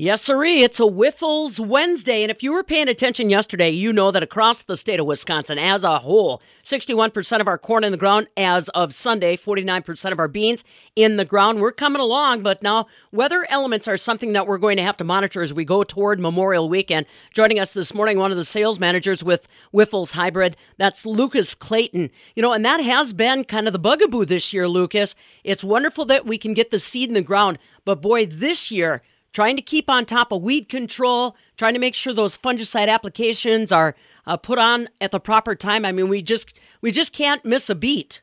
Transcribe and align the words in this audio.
Yes, 0.00 0.22
sirree, 0.22 0.62
it's 0.62 0.78
a 0.78 0.84
Wyffels 0.84 1.58
Wednesday. 1.58 2.22
And 2.22 2.30
if 2.30 2.40
you 2.40 2.52
were 2.52 2.62
paying 2.62 2.86
attention 2.86 3.30
yesterday, 3.30 3.70
you 3.70 3.92
know 3.92 4.12
that 4.12 4.22
across 4.22 4.62
the 4.62 4.76
state 4.76 5.00
of 5.00 5.06
Wisconsin 5.06 5.58
as 5.58 5.82
a 5.82 5.98
whole, 5.98 6.40
61% 6.62 7.40
of 7.40 7.48
our 7.48 7.58
corn 7.58 7.82
in 7.82 7.90
the 7.90 7.98
ground 7.98 8.28
as 8.36 8.68
of 8.68 8.94
Sunday, 8.94 9.36
49% 9.36 10.12
of 10.12 10.20
our 10.20 10.28
beans 10.28 10.62
in 10.94 11.16
the 11.16 11.24
ground. 11.24 11.60
We're 11.60 11.72
coming 11.72 12.00
along, 12.00 12.44
but 12.44 12.62
now 12.62 12.86
weather 13.10 13.44
elements 13.50 13.88
are 13.88 13.96
something 13.96 14.34
that 14.34 14.46
we're 14.46 14.58
going 14.58 14.76
to 14.76 14.84
have 14.84 14.96
to 14.98 15.04
monitor 15.04 15.42
as 15.42 15.52
we 15.52 15.64
go 15.64 15.82
toward 15.82 16.20
Memorial 16.20 16.68
Weekend. 16.68 17.06
Joining 17.34 17.58
us 17.58 17.72
this 17.72 17.92
morning, 17.92 18.20
one 18.20 18.30
of 18.30 18.36
the 18.36 18.44
sales 18.44 18.78
managers 18.78 19.24
with 19.24 19.48
Wyffels 19.74 20.12
Hybrid, 20.12 20.56
that's 20.76 21.06
Lucas 21.06 21.56
Clayton. 21.56 22.12
You 22.36 22.42
know, 22.42 22.52
and 22.52 22.64
that 22.64 22.80
has 22.80 23.12
been 23.12 23.42
kind 23.42 23.66
of 23.66 23.72
the 23.72 23.80
bugaboo 23.80 24.26
this 24.26 24.52
year, 24.52 24.68
Lucas. 24.68 25.16
It's 25.42 25.64
wonderful 25.64 26.04
that 26.04 26.24
we 26.24 26.38
can 26.38 26.54
get 26.54 26.70
the 26.70 26.78
seed 26.78 27.08
in 27.08 27.14
the 27.14 27.20
ground, 27.20 27.58
but 27.84 28.00
boy, 28.00 28.26
this 28.26 28.70
year, 28.70 29.02
trying 29.32 29.56
to 29.56 29.62
keep 29.62 29.90
on 29.90 30.04
top 30.04 30.32
of 30.32 30.42
weed 30.42 30.68
control, 30.68 31.36
trying 31.56 31.74
to 31.74 31.80
make 31.80 31.94
sure 31.94 32.12
those 32.12 32.36
fungicide 32.36 32.88
applications 32.88 33.72
are 33.72 33.94
uh, 34.26 34.36
put 34.36 34.58
on 34.58 34.88
at 35.00 35.10
the 35.10 35.20
proper 35.20 35.54
time. 35.54 35.84
I 35.84 35.92
mean, 35.92 36.08
we 36.08 36.22
just 36.22 36.52
we 36.80 36.90
just 36.90 37.12
can't 37.12 37.44
miss 37.44 37.70
a 37.70 37.74
beat. 37.74 38.20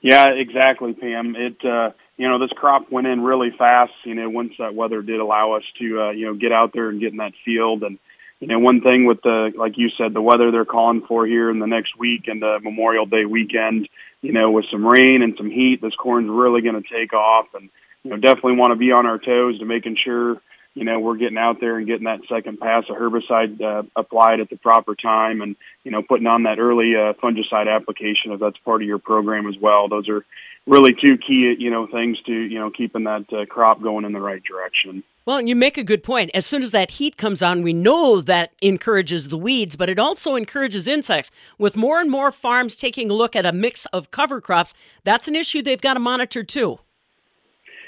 Yeah, 0.00 0.28
exactly, 0.30 0.92
Pam. 0.92 1.34
It 1.36 1.64
uh, 1.64 1.90
you 2.16 2.28
know 2.28 2.38
this 2.38 2.50
crop 2.56 2.90
went 2.90 3.06
in 3.06 3.22
really 3.22 3.50
fast. 3.56 3.92
You 4.04 4.14
know, 4.14 4.28
once 4.30 4.52
that 4.58 4.74
weather 4.74 5.02
did 5.02 5.20
allow 5.20 5.52
us 5.52 5.64
to 5.80 6.00
uh, 6.00 6.10
you 6.10 6.26
know 6.26 6.34
get 6.34 6.52
out 6.52 6.72
there 6.72 6.88
and 6.88 7.00
get 7.00 7.12
in 7.12 7.18
that 7.18 7.32
field, 7.44 7.82
and 7.82 7.98
you 8.40 8.46
know 8.46 8.58
one 8.58 8.80
thing 8.80 9.06
with 9.06 9.22
the 9.22 9.52
like 9.56 9.76
you 9.76 9.88
said, 9.98 10.14
the 10.14 10.22
weather 10.22 10.50
they're 10.50 10.64
calling 10.64 11.02
for 11.06 11.26
here 11.26 11.50
in 11.50 11.58
the 11.58 11.66
next 11.66 11.98
week 11.98 12.28
and 12.28 12.40
the 12.40 12.58
Memorial 12.62 13.06
Day 13.06 13.24
weekend. 13.24 13.88
You 14.22 14.32
know, 14.32 14.50
with 14.50 14.64
some 14.70 14.86
rain 14.86 15.22
and 15.22 15.34
some 15.36 15.50
heat, 15.50 15.80
this 15.82 15.94
corn's 15.94 16.28
really 16.28 16.62
going 16.62 16.82
to 16.82 16.88
take 16.88 17.12
off 17.12 17.46
and 17.54 17.68
you 18.02 18.10
know, 18.10 18.16
definitely 18.16 18.56
want 18.56 18.72
to 18.72 18.76
be 18.76 18.92
on 18.92 19.06
our 19.06 19.18
toes 19.18 19.58
to 19.58 19.64
making 19.64 19.96
sure, 20.02 20.36
you 20.74 20.84
know, 20.84 21.00
we're 21.00 21.16
getting 21.16 21.38
out 21.38 21.56
there 21.60 21.78
and 21.78 21.86
getting 21.86 22.04
that 22.04 22.20
second 22.28 22.60
pass 22.60 22.84
of 22.88 22.96
herbicide 22.96 23.60
uh, 23.60 23.82
applied 23.96 24.40
at 24.40 24.50
the 24.50 24.56
proper 24.56 24.94
time 24.94 25.40
and, 25.40 25.56
you 25.84 25.90
know, 25.90 26.02
putting 26.02 26.26
on 26.26 26.44
that 26.44 26.58
early 26.58 26.94
uh, 26.94 27.14
fungicide 27.14 27.74
application 27.74 28.32
if 28.32 28.40
that's 28.40 28.58
part 28.58 28.82
of 28.82 28.88
your 28.88 28.98
program 28.98 29.48
as 29.48 29.56
well. 29.60 29.88
Those 29.88 30.08
are 30.08 30.24
really 30.66 30.94
two 30.94 31.16
key, 31.16 31.54
you 31.58 31.70
know, 31.70 31.86
things 31.86 32.18
to, 32.26 32.32
you 32.32 32.58
know, 32.58 32.70
keeping 32.70 33.04
that 33.04 33.24
uh, 33.32 33.46
crop 33.46 33.82
going 33.82 34.04
in 34.04 34.12
the 34.12 34.20
right 34.20 34.42
direction. 34.42 35.02
Well, 35.24 35.40
you 35.40 35.56
make 35.56 35.76
a 35.76 35.82
good 35.82 36.04
point. 36.04 36.30
As 36.34 36.46
soon 36.46 36.62
as 36.62 36.70
that 36.70 36.92
heat 36.92 37.16
comes 37.16 37.42
on, 37.42 37.62
we 37.62 37.72
know 37.72 38.20
that 38.20 38.52
encourages 38.62 39.28
the 39.28 39.38
weeds, 39.38 39.74
but 39.74 39.88
it 39.88 39.98
also 39.98 40.36
encourages 40.36 40.86
insects. 40.86 41.32
With 41.58 41.76
more 41.76 42.00
and 42.00 42.08
more 42.08 42.30
farms 42.30 42.76
taking 42.76 43.10
a 43.10 43.14
look 43.14 43.34
at 43.34 43.44
a 43.44 43.52
mix 43.52 43.86
of 43.86 44.12
cover 44.12 44.40
crops, 44.40 44.72
that's 45.02 45.26
an 45.26 45.34
issue 45.34 45.62
they've 45.62 45.80
got 45.80 45.94
to 45.94 46.00
monitor 46.00 46.44
too. 46.44 46.78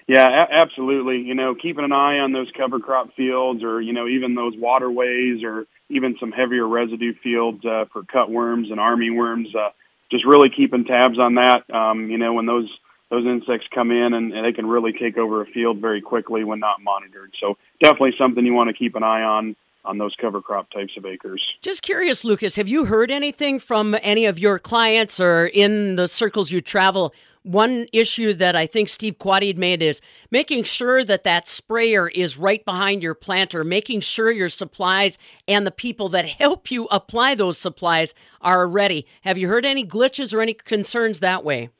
Yeah, 0.09 0.27
a- 0.27 0.53
absolutely. 0.63 1.19
You 1.19 1.35
know, 1.35 1.55
keeping 1.55 1.85
an 1.85 1.93
eye 1.93 2.19
on 2.19 2.33
those 2.33 2.51
cover 2.57 2.81
crop 2.81 3.15
fields, 3.15 3.63
or 3.63 3.81
you 3.81 3.93
know, 3.93 4.09
even 4.09 4.35
those 4.35 4.55
waterways, 4.57 5.45
or 5.45 5.67
even 5.91 6.17
some 6.19 6.33
heavier 6.33 6.67
residue 6.67 7.15
fields 7.23 7.65
uh, 7.65 7.85
for 7.93 8.03
cutworms 8.03 8.71
and 8.73 8.81
army 8.81 9.11
worms. 9.11 9.55
Uh, 9.55 9.71
just 10.11 10.25
really 10.25 10.49
keeping 10.49 10.85
tabs 10.85 11.19
on 11.19 11.35
that. 11.35 11.69
Um, 11.73 12.11
you 12.11 12.17
know, 12.17 12.33
when 12.33 12.47
those 12.47 12.69
those 13.11 13.25
insects 13.27 13.67
come 13.75 13.91
in 13.91 14.15
and, 14.15 14.33
and 14.33 14.45
they 14.45 14.53
can 14.53 14.67
really 14.67 14.93
take 14.93 15.17
over 15.17 15.43
a 15.43 15.47
field 15.47 15.79
very 15.79 16.01
quickly 16.01 16.45
when 16.45 16.59
not 16.59 16.83
monitored. 16.83 17.33
So 17.41 17.57
definitely 17.83 18.13
something 18.19 18.45
you 18.45 18.53
want 18.53 18.69
to 18.69 18.75
keep 18.75 18.97
an 18.97 19.03
eye 19.03 19.23
on 19.23 19.57
on 19.85 19.97
those 19.97 20.15
cover 20.21 20.43
crop 20.43 20.71
types 20.71 20.93
of 20.99 21.07
acres. 21.07 21.43
Just 21.63 21.83
curious, 21.83 22.25
Lucas, 22.25 22.57
have 22.57 22.69
you 22.69 22.85
heard 22.87 23.11
anything 23.11 23.59
from 23.59 23.97
any 24.03 24.27
of 24.27 24.39
your 24.39 24.59
clients 24.59 25.21
or 25.21 25.47
in 25.47 25.97
the 25.97 26.09
circles 26.09 26.51
you 26.51 26.61
travel 26.61 27.15
one 27.49 27.87
issue 27.95 28.35
that 28.35 28.55
I 28.55 28.67
think 28.67 28.91
Steve 28.91 29.19
Quaddy 29.19 29.57
made 29.57 29.81
is 29.81 30.03
making 30.31 30.65
sure 30.65 31.03
that 31.03 31.25
that 31.25 31.49
sprayer 31.49 32.07
is 32.09 32.37
right 32.37 32.63
behind 32.63 33.03
your 33.03 33.15
planter, 33.15 33.65
making 33.65 34.01
sure 34.01 34.31
your 34.31 34.51
supplies 34.51 35.19
and 35.47 35.67
the 35.67 35.71
people 35.71 36.11
that 36.11 36.27
help 36.41 36.71
you 36.71 36.85
apply 36.91 37.35
those 37.35 37.59
supplies 37.59 38.15
are 38.43 38.69
ready. 38.69 39.07
Have 39.23 39.39
you 39.39 39.49
heard 39.49 39.65
any 39.65 39.85
glitches 39.85 40.35
or 40.35 40.43
any 40.43 40.53
concerns 40.53 41.21
that 41.21 41.43
way? 41.43 41.71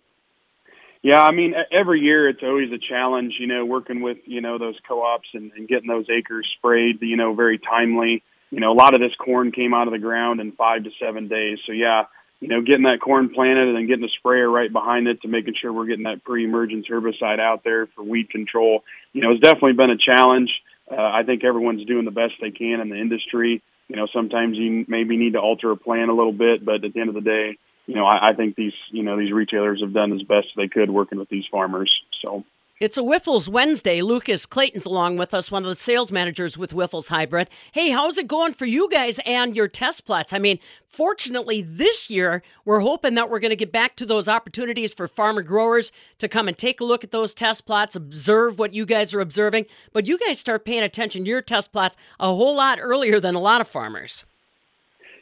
Yeah, 1.03 1.23
I 1.23 1.33
mean, 1.33 1.55
every 1.71 2.01
year 2.01 2.29
it's 2.29 2.43
always 2.43 2.73
a 2.73 2.79
challenge, 2.79 3.35
you 3.39 3.47
know, 3.47 3.65
working 3.65 4.01
with, 4.01 4.19
you 4.25 4.41
know, 4.41 4.59
those 4.59 4.77
co-ops 4.89 5.29
and, 5.35 5.53
and 5.53 5.69
getting 5.69 5.89
those 5.89 6.07
acres 6.11 6.49
sprayed, 6.57 7.01
you 7.03 7.17
know, 7.17 7.35
very 7.35 7.59
timely. 7.59 8.25
You 8.51 8.61
know, 8.61 8.73
a 8.73 8.75
lot 8.75 8.95
of 8.95 9.01
this 9.01 9.15
corn 9.15 9.53
came 9.53 9.75
out 9.75 9.87
of 9.87 9.93
the 9.93 9.99
ground 9.99 10.41
in 10.41 10.53
five 10.53 10.85
to 10.85 10.91
seven 10.99 11.29
days. 11.29 11.59
So 11.67 11.73
yeah, 11.73 12.05
you 12.41 12.49
know, 12.49 12.61
getting 12.61 12.85
that 12.85 13.01
corn 13.01 13.31
planted 13.31 13.69
and 13.69 13.77
then 13.77 13.87
getting 13.87 14.03
the 14.03 14.13
sprayer 14.19 14.49
right 14.49 14.73
behind 14.73 15.09
it 15.09 15.23
to 15.23 15.29
making 15.29 15.55
sure 15.61 15.73
we're 15.73 15.87
getting 15.87 16.05
that 16.05 16.23
pre-emergence 16.25 16.87
herbicide 16.89 17.41
out 17.41 17.65
there 17.65 17.87
for 17.89 18.03
weed 18.03 18.31
control. 18.31 18.85
You 19.13 19.23
know, 19.23 19.33
it's 19.33 19.43
definitely 19.43 19.73
been 19.73 19.91
a 19.91 19.99
challenge. 19.99 20.51
Uh, 20.91 20.97
I 20.97 21.23
think 21.25 21.45
everyone's 21.45 21.85
doing 21.85 22.05
the 22.05 22.11
best 22.11 22.35
they 22.41 22.51
can 22.51 22.81
in 22.81 22.89
the 22.89 22.97
industry. 22.97 23.63
You 23.89 23.97
know, 23.97 24.07
sometimes 24.15 24.57
you 24.57 24.85
maybe 24.87 25.17
need 25.17 25.33
to 25.33 25.41
alter 25.41 25.71
a 25.73 25.77
plan 25.77 26.09
a 26.09 26.15
little 26.15 26.33
bit, 26.33 26.65
but 26.65 26.85
at 26.85 26.93
the 26.93 27.01
end 27.01 27.09
of 27.09 27.15
the 27.15 27.21
day, 27.23 27.59
you 27.87 27.95
know, 27.95 28.05
I, 28.05 28.31
I 28.31 28.35
think 28.35 28.55
these, 28.55 28.75
you 28.91 29.03
know, 29.03 29.19
these 29.19 29.33
retailers 29.33 29.81
have 29.83 29.93
done 29.93 30.13
as 30.13 30.23
best 30.23 30.49
they 30.57 30.69
could 30.69 30.91
working 30.91 31.19
with 31.19 31.29
these 31.29 31.45
farmers. 31.51 31.91
So. 32.23 32.45
It's 32.81 32.97
a 32.97 33.01
Wyffels 33.01 33.49
Wednesday. 33.49 34.03
Lucas 34.03 34.47
Clayton's 34.47 34.87
along 34.87 35.17
with 35.17 35.35
us, 35.35 35.51
one 35.51 35.65
of 35.65 35.69
the 35.69 35.75
sales 35.75 36.13
managers 36.13 36.57
with 36.57 36.73
Wyffels 36.73 37.09
Hybrid. 37.09 37.49
Hey, 37.73 37.91
how's 37.91 38.19
it 38.19 38.29
going 38.29 38.53
for 38.53 38.67
you 38.67 38.89
guys 38.89 39.19
and 39.27 39.57
your 39.57 39.67
test 39.67 40.05
plots? 40.05 40.33
I 40.33 40.39
mean, 40.39 40.61
fortunately, 40.87 41.61
this 41.61 42.09
year, 42.09 42.41
we're 42.65 42.79
hoping 42.79 43.15
that 43.15 43.31
we're 43.31 43.41
going 43.41 43.51
to 43.51 43.57
get 43.57 43.73
back 43.73 43.97
to 43.97 44.07
those 44.07 44.29
opportunities 44.29 44.95
for 44.95 45.09
farmer 45.09 45.43
growers 45.43 45.91
to 46.19 46.29
come 46.29 46.47
and 46.47 46.57
take 46.57 46.81
a 46.81 46.85
look 46.85 47.03
at 47.03 47.11
those 47.11 47.35
test 47.35 47.67
plots, 47.67 47.97
observe 47.97 48.61
what 48.61 48.75
you 48.75 48.87
guys 48.87 49.13
are 49.13 49.21
observing. 49.21 49.67
But 49.93 50.07
you 50.07 50.17
guys 50.17 50.39
start 50.39 50.65
paying 50.65 50.85
attention 50.85 51.25
to 51.25 51.29
your 51.29 51.43
test 51.43 51.73
plots 51.73 51.97
a 52.21 52.27
whole 52.27 52.57
lot 52.57 52.79
earlier 52.81 53.19
than 53.19 53.35
a 53.35 53.41
lot 53.41 53.61
of 53.61 53.67
farmers. 53.67 54.25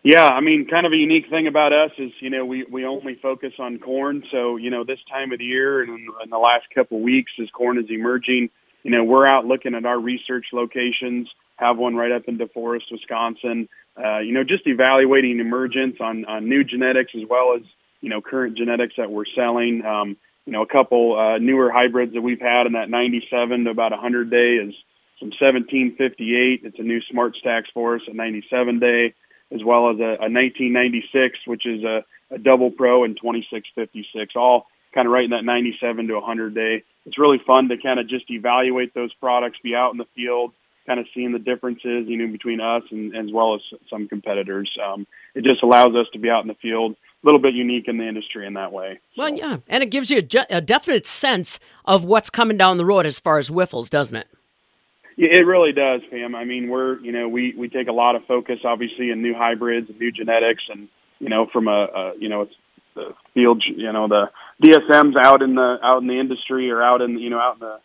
Yeah, 0.06 0.22
I 0.22 0.40
mean, 0.40 0.68
kind 0.70 0.86
of 0.86 0.92
a 0.92 0.96
unique 0.96 1.28
thing 1.28 1.48
about 1.48 1.72
us 1.72 1.90
is, 1.98 2.12
you 2.20 2.30
know, 2.30 2.46
we 2.46 2.62
we 2.70 2.84
only 2.84 3.16
focus 3.20 3.54
on 3.58 3.80
corn. 3.80 4.22
So, 4.30 4.54
you 4.54 4.70
know, 4.70 4.84
this 4.84 5.00
time 5.10 5.32
of 5.32 5.40
the 5.40 5.44
year 5.44 5.82
and 5.82 6.08
in, 6.22 6.30
the 6.30 6.38
last 6.38 6.66
couple 6.72 6.98
of 6.98 7.02
weeks, 7.02 7.32
as 7.42 7.50
corn 7.50 7.76
is 7.76 7.86
emerging, 7.90 8.50
you 8.84 8.92
know, 8.92 9.02
we're 9.02 9.26
out 9.26 9.46
looking 9.46 9.74
at 9.74 9.84
our 9.84 9.98
research 9.98 10.46
locations. 10.52 11.28
Have 11.56 11.76
one 11.76 11.96
right 11.96 12.12
up 12.12 12.22
in 12.28 12.38
DeForest, 12.38 12.92
Wisconsin. 12.92 13.68
Uh, 13.98 14.20
you 14.20 14.32
know, 14.32 14.44
just 14.44 14.64
evaluating 14.68 15.40
emergence 15.40 15.96
on 15.98 16.24
on 16.26 16.48
new 16.48 16.62
genetics 16.62 17.10
as 17.16 17.28
well 17.28 17.56
as 17.56 17.62
you 18.00 18.08
know 18.08 18.20
current 18.20 18.56
genetics 18.56 18.94
that 18.98 19.10
we're 19.10 19.24
selling. 19.34 19.84
Um, 19.84 20.16
you 20.44 20.52
know, 20.52 20.62
a 20.62 20.68
couple 20.68 21.18
uh, 21.18 21.38
newer 21.38 21.72
hybrids 21.72 22.14
that 22.14 22.22
we've 22.22 22.40
had 22.40 22.68
in 22.68 22.74
that 22.74 22.88
97 22.88 23.64
to 23.64 23.70
about 23.70 23.90
100 23.90 24.30
day 24.30 24.62
is 24.68 24.72
some 25.18 25.30
1758. 25.30 26.60
It's 26.62 26.78
a 26.78 26.82
new 26.82 27.00
SmartStax 27.12 27.64
for 27.74 27.96
us 27.96 28.02
at 28.08 28.14
97 28.14 28.78
day 28.78 29.12
as 29.52 29.62
well 29.64 29.90
as 29.90 29.98
a, 29.98 30.26
a 30.26 30.30
1996, 30.30 31.38
which 31.46 31.66
is 31.66 31.84
a, 31.84 32.04
a 32.30 32.38
double 32.38 32.70
pro 32.70 33.04
and 33.04 33.16
2656, 33.16 34.34
all 34.36 34.66
kind 34.94 35.06
of 35.06 35.12
right 35.12 35.24
in 35.24 35.30
that 35.30 35.44
97 35.44 36.08
to 36.08 36.14
100 36.14 36.54
day. 36.54 36.82
It's 37.04 37.18
really 37.18 37.38
fun 37.46 37.68
to 37.68 37.76
kind 37.76 38.00
of 38.00 38.08
just 38.08 38.24
evaluate 38.30 38.94
those 38.94 39.12
products, 39.14 39.58
be 39.62 39.74
out 39.74 39.92
in 39.92 39.98
the 39.98 40.06
field, 40.16 40.52
kind 40.86 41.00
of 41.00 41.06
seeing 41.14 41.32
the 41.32 41.38
differences, 41.38 42.06
you 42.06 42.16
know, 42.16 42.32
between 42.32 42.60
us 42.60 42.82
and 42.90 43.14
as 43.16 43.32
well 43.32 43.54
as 43.54 43.60
some 43.90 44.08
competitors. 44.08 44.70
Um, 44.82 45.06
it 45.34 45.44
just 45.44 45.62
allows 45.62 45.94
us 45.94 46.06
to 46.12 46.18
be 46.18 46.30
out 46.30 46.42
in 46.42 46.48
the 46.48 46.54
field, 46.54 46.92
a 46.92 47.26
little 47.26 47.40
bit 47.40 47.54
unique 47.54 47.88
in 47.88 47.98
the 47.98 48.08
industry 48.08 48.46
in 48.46 48.54
that 48.54 48.72
way. 48.72 49.00
So. 49.14 49.22
Well, 49.22 49.34
yeah, 49.34 49.58
and 49.68 49.82
it 49.82 49.90
gives 49.90 50.10
you 50.10 50.18
a, 50.18 50.56
a 50.56 50.60
definite 50.60 51.06
sense 51.06 51.58
of 51.84 52.04
what's 52.04 52.30
coming 52.30 52.56
down 52.56 52.78
the 52.78 52.86
road 52.86 53.06
as 53.06 53.18
far 53.18 53.38
as 53.38 53.50
Wyffels, 53.50 53.90
doesn't 53.90 54.16
it? 54.16 54.28
It 55.18 55.46
really 55.46 55.72
does, 55.72 56.02
Pam. 56.10 56.34
I 56.34 56.44
mean, 56.44 56.68
we're 56.68 57.00
you 57.00 57.12
know 57.12 57.28
we 57.28 57.54
we 57.56 57.68
take 57.68 57.88
a 57.88 57.92
lot 57.92 58.16
of 58.16 58.26
focus, 58.26 58.58
obviously, 58.64 59.10
in 59.10 59.22
new 59.22 59.34
hybrids, 59.34 59.88
and 59.88 59.98
new 59.98 60.12
genetics, 60.12 60.64
and 60.68 60.88
you 61.20 61.30
know 61.30 61.46
from 61.52 61.68
a, 61.68 61.86
a 61.94 62.12
you 62.18 62.28
know 62.28 62.42
it's 62.42 62.54
the 62.94 63.14
field, 63.32 63.62
you 63.64 63.92
know 63.92 64.08
the 64.08 64.26
DSMs 64.62 65.14
out 65.24 65.42
in 65.42 65.54
the 65.54 65.76
out 65.82 66.02
in 66.02 66.08
the 66.08 66.20
industry 66.20 66.70
or 66.70 66.82
out 66.82 67.00
in 67.00 67.18
you 67.18 67.30
know 67.30 67.38
out 67.38 67.54
in 67.54 67.60
the 67.60 67.78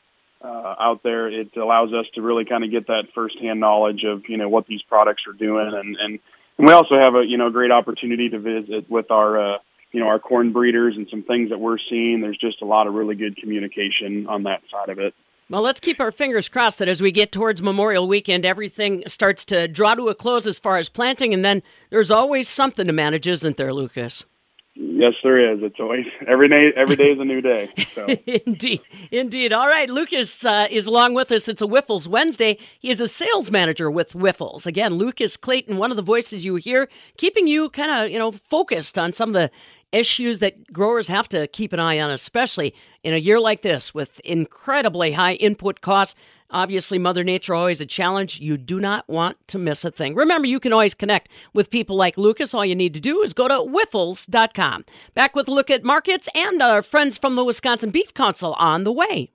uh, 0.43 0.75
out 0.79 1.01
there, 1.03 1.27
it 1.27 1.55
allows 1.55 1.93
us 1.93 2.05
to 2.15 2.21
really 2.21 2.45
kind 2.45 2.63
of 2.63 2.71
get 2.71 2.87
that 2.87 3.03
firsthand 3.13 3.59
knowledge 3.59 4.03
of 4.05 4.23
you 4.27 4.37
know 4.37 4.49
what 4.49 4.67
these 4.67 4.81
products 4.81 5.23
are 5.27 5.33
doing, 5.33 5.71
and 5.73 5.95
and, 5.95 6.19
and 6.57 6.67
we 6.67 6.73
also 6.73 6.95
have 7.01 7.15
a 7.15 7.23
you 7.25 7.37
know 7.37 7.49
great 7.49 7.71
opportunity 7.71 8.29
to 8.29 8.39
visit 8.39 8.89
with 8.89 9.09
our 9.11 9.53
uh, 9.53 9.57
you 9.91 9.99
know 9.99 10.07
our 10.07 10.19
corn 10.19 10.51
breeders 10.51 10.95
and 10.97 11.07
some 11.09 11.23
things 11.23 11.49
that 11.49 11.59
we're 11.59 11.77
seeing. 11.89 12.21
There's 12.21 12.37
just 12.37 12.61
a 12.61 12.65
lot 12.65 12.87
of 12.87 12.93
really 12.93 13.15
good 13.15 13.37
communication 13.37 14.27
on 14.27 14.43
that 14.43 14.61
side 14.71 14.89
of 14.89 14.99
it. 14.99 15.13
Well, 15.51 15.63
let's 15.63 15.81
keep 15.81 15.99
our 15.99 16.13
fingers 16.13 16.47
crossed 16.47 16.79
that 16.79 16.87
as 16.87 17.01
we 17.01 17.11
get 17.11 17.33
towards 17.33 17.61
Memorial 17.61 18.07
Weekend, 18.07 18.45
everything 18.45 19.03
starts 19.07 19.43
to 19.45 19.67
draw 19.67 19.95
to 19.95 20.07
a 20.07 20.15
close 20.15 20.47
as 20.47 20.57
far 20.57 20.77
as 20.77 20.87
planting, 20.87 21.33
and 21.33 21.43
then 21.43 21.61
there's 21.89 22.09
always 22.09 22.47
something 22.47 22.87
to 22.87 22.93
manage, 22.93 23.27
isn't 23.27 23.57
there, 23.57 23.73
Lucas? 23.73 24.23
Yes, 24.73 25.13
there 25.21 25.53
is. 25.53 25.59
It's 25.61 25.79
always 25.79 26.05
every 26.27 26.47
day. 26.47 26.71
Every 26.77 26.95
day 26.95 27.11
is 27.11 27.19
a 27.19 27.25
new 27.25 27.41
day. 27.41 27.69
So. 27.93 28.05
indeed, 28.45 28.81
indeed. 29.11 29.51
All 29.51 29.67
right, 29.67 29.89
Lucas 29.89 30.45
uh, 30.45 30.67
is 30.71 30.87
along 30.87 31.13
with 31.13 31.29
us. 31.31 31.49
It's 31.49 31.61
a 31.61 31.65
Wyffels 31.67 32.07
Wednesday. 32.07 32.57
He 32.79 32.89
is 32.89 33.01
a 33.01 33.07
sales 33.09 33.51
manager 33.51 33.91
with 33.91 34.13
Wyffels. 34.13 34.65
Again, 34.65 34.93
Lucas 34.93 35.35
Clayton, 35.35 35.75
one 35.75 35.91
of 35.91 35.97
the 35.97 36.03
voices 36.03 36.45
you 36.45 36.55
hear, 36.55 36.87
keeping 37.17 37.47
you 37.47 37.69
kind 37.69 37.91
of 37.91 38.09
you 38.09 38.17
know 38.17 38.31
focused 38.31 38.97
on 38.97 39.11
some 39.11 39.29
of 39.29 39.33
the 39.33 39.51
issues 39.91 40.39
that 40.39 40.71
growers 40.71 41.09
have 41.09 41.27
to 41.29 41.47
keep 41.47 41.73
an 41.73 41.79
eye 41.79 41.99
on, 41.99 42.09
especially 42.09 42.73
in 43.03 43.13
a 43.13 43.17
year 43.17 43.39
like 43.41 43.61
this 43.63 43.93
with 43.93 44.21
incredibly 44.21 45.11
high 45.11 45.33
input 45.33 45.81
costs. 45.81 46.15
Obviously, 46.51 46.99
Mother 46.99 47.23
Nature 47.23 47.55
always 47.55 47.81
a 47.81 47.85
challenge. 47.85 48.39
You 48.39 48.57
do 48.57 48.79
not 48.79 49.07
want 49.07 49.37
to 49.47 49.57
miss 49.57 49.85
a 49.85 49.91
thing. 49.91 50.15
Remember, 50.15 50.47
you 50.47 50.59
can 50.59 50.73
always 50.73 50.93
connect 50.93 51.29
with 51.53 51.69
people 51.69 51.95
like 51.95 52.17
Lucas. 52.17 52.53
All 52.53 52.65
you 52.65 52.75
need 52.75 52.93
to 52.93 52.99
do 52.99 53.21
is 53.21 53.33
go 53.33 53.47
to 53.47 53.55
wyffels.com. 53.55 54.85
Back 55.13 55.35
with 55.35 55.47
a 55.47 55.51
look 55.51 55.69
at 55.69 55.83
markets 55.83 56.27
and 56.35 56.61
our 56.61 56.81
friends 56.81 57.17
from 57.17 57.35
the 57.35 57.45
Wisconsin 57.45 57.89
Beef 57.89 58.13
Council 58.13 58.53
on 58.53 58.83
the 58.83 58.91
way. 58.91 59.31